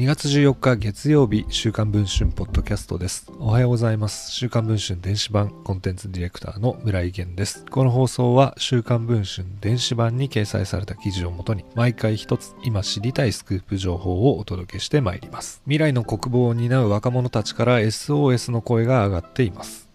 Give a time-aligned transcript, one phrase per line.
[0.00, 3.30] 2月14日月曜日週刊文春ポッドキャストです。
[3.38, 4.32] おはようございます。
[4.32, 7.66] 週刊文春電子版コンテンツディレクターの村井源です。
[7.66, 15.60] この放送は週刊文春電子版に掲載された記事をもとに毎回一つ今知りたいスクープ情報をお届けしてまいります。
[15.64, 19.89] 未来の国防を担う若者たちから SOS の声が上がっています。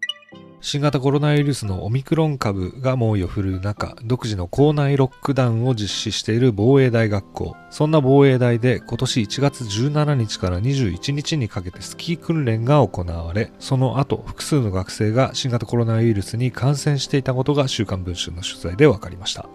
[0.68, 7.56] 新型コロナウイルスのオミクロン株が猛威を振るう中、独自の校内ロックダウンを実施している防衛大学校。
[7.70, 19.48] そんな防衛大で今年1月17日から21日にかけてスキー訓練が行われ、その後、複数の学生が新型コロナウイルスに感染していたことが週刊文春の取材で分かりました。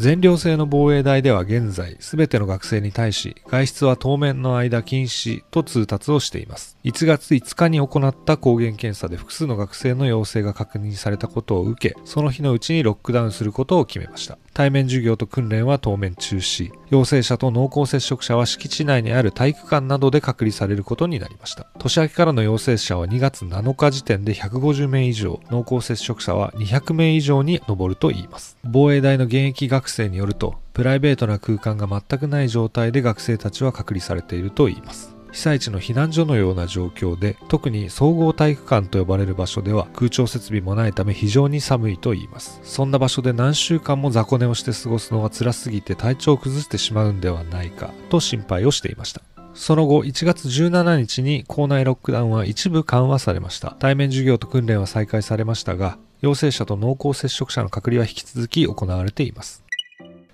[0.00, 6.78] 全寮制の防衛大では現在、すべての学生に対し、外出は当面の間禁止と通達をしています。
[6.84, 14.38] 1月5日に行った抗原検査で複数の学生の陽性が確認されたことを受け、その日のうちにロックダウンすることを決めました。
[14.52, 16.70] 対面授業と訓練は当面中止。
[16.90, 21.66] 陽性者と濃厚接触者は敷地内にある体育館などで隔離されることになりました。
[21.78, 28.58] 年明けからの陽性者は2月7日時点で150名以上、濃厚接触者は200名以上に上るといいます。
[28.64, 35.19] 防衛大の現役学生によると、プライベートな空間が全くない状態で学生たちは隔離されているといいます。
[35.32, 49.22] 被災地の避難所のような状況で特に総合体育館と呼ばれる場所では空調設備もないため非常に寒いと言いますそんな場所で何週間も雑魚寝をして過ごすのは辛すぎて体調を崩してしまうんではないかと心配をしていました
[49.54, 53.76] その後、1月17日に校内ロックダウンは一部緩和されました。
[53.78, 59.64] 対面授業と訓練は再開されましたが、陽性者と濃厚接触者の隔離は引き続き行われています。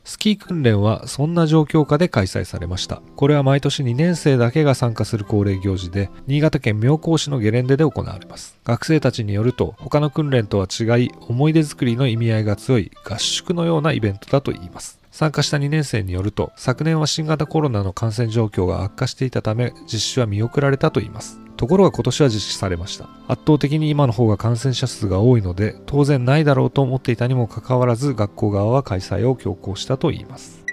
[0.06, 3.02] スキー訓練はそんな状況下で開催されました。
[3.16, 8.56] これは毎年2年生だけが参加する恒例行事で、新潟県妙高市のゲレンデで行われます。
[8.64, 15.00] 学生たちによると、他の訓練とは違い、思い出作りの意味合いが強い合宿のようなイベントだと言います。
[15.10, 21.45] 参加した2年生によると、昨年は新型コロナの感染状況が悪化していたため、実施は見送られたと言います。
[21.56, 23.08] ところが今年は実施されました。
[23.28, 30.64] 圧倒的に今の方が感染者数が多いので、当然ないだろうと思っていたにもかかわらず、学校側は開催を強行したといいます。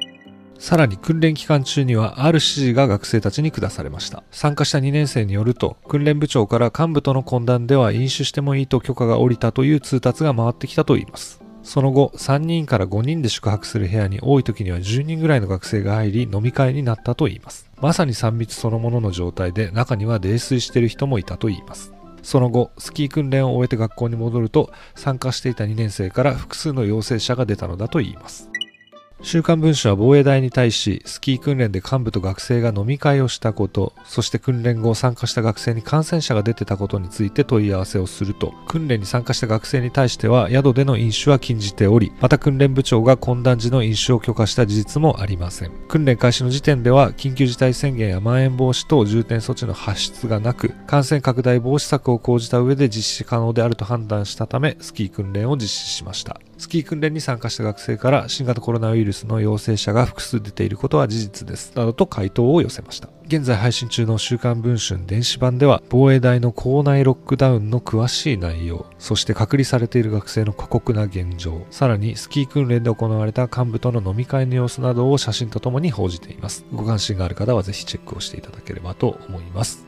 [0.59, 4.23] さらに訓練期間中にはある指示が学生たちに下されました。
[4.31, 11.42] 参加した2年生によると、訓練部長から幹部との懇談では飲酒してもいいと許可が下りたという通達が回ってきたといいます。
[11.63, 17.69] その後、3人から5人で宿泊する部屋に多い時には10人ぐらいの学生が入り飲み会になったといいます。
[17.81, 21.93] まさに3密そのものの状態で中には泥酔している人もいたといいます。
[22.21, 28.52] その後、スキー訓練を終えて学校に戻ると、参加していた2年生から複数の陽性者が出たのだといいます。
[29.23, 45.71] 週刊文春は防衛大に対し、スキー訓練で幹部と学生が飲み会をしたこと、そして訓練後参加した学生に感染者が出てたことについて問い合わせをすると、訓練に参加した学生に対しては宿での飲酒は禁じており、また訓練部長が懇談時の飲酒を許可した事実もありません。
[45.87, 56.41] 訓練開始の時点では、緊急事態宣言やまん延防止等重点措置の発出がなく、感染拡大防止策を講じた上で実施可能であると判断したため、スキー訓練を実施しました。
[56.63, 61.73] スキー訓練に参加した学生から新型コロナウイルスの陽性者が複数出ていることは事実です。
[61.75, 63.09] などと回答を寄せました。
[63.25, 76.65] 現在配信中の週刊文春電子版では防衛大の校内ロックダウンの詳しい内容、そして隔離されている学生の過酷な現状、さらにスキー訓練で行われた幹部との飲み会の様子などを写真とともに報じています。
[76.71, 79.85] ご関心がある方はぜひチェックをしていただければと思います。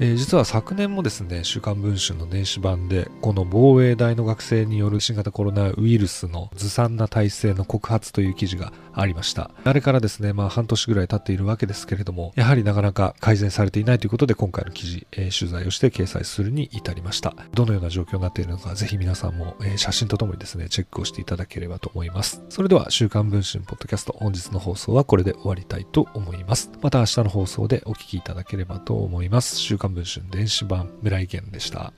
[0.00, 9.50] えー、実は昨年もですね、週刊文春の電子版で、この防衛大の学生による新型コロナウイルスのずさんな体制の告発という記事がありました。
[9.64, 17.34] あれからですね、まあ半年ぐらい経っているわけですけれども、やはりなかなか改善されていないということで、今回の記事、えー、取材をして掲載するに至りました。
[17.54, 22.40] どのような状況になっているのか、ぜひ皆さんも、えー、写真とともにですね、チェックをしていただければと思います。
[22.50, 26.70] それでは、週刊文春ポッドキャスト、本日の放送はこれで終わりたいと思います。
[26.82, 29.56] また明日の放送でお聞きいただければと思います。
[29.56, 31.92] 週刊文春電子版村井源でした。